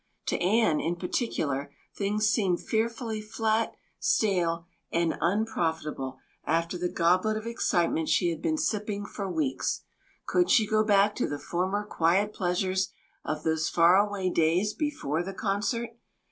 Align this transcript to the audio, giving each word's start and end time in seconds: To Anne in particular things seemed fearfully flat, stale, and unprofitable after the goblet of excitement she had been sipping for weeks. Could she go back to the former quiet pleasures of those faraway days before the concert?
To 0.25 0.37
Anne 0.41 0.79
in 0.79 0.95
particular 0.95 1.71
things 1.95 2.27
seemed 2.27 2.59
fearfully 2.59 3.21
flat, 3.21 3.75
stale, 3.99 4.65
and 4.91 5.15
unprofitable 5.21 6.17
after 6.43 6.75
the 6.75 6.89
goblet 6.89 7.37
of 7.37 7.45
excitement 7.45 8.09
she 8.09 8.29
had 8.31 8.41
been 8.41 8.57
sipping 8.57 9.05
for 9.05 9.29
weeks. 9.29 9.83
Could 10.25 10.49
she 10.49 10.65
go 10.65 10.83
back 10.83 11.13
to 11.17 11.29
the 11.29 11.37
former 11.37 11.85
quiet 11.85 12.33
pleasures 12.33 12.89
of 13.23 13.43
those 13.43 13.69
faraway 13.69 14.31
days 14.31 14.73
before 14.73 15.21
the 15.21 15.35
concert? 15.35 15.89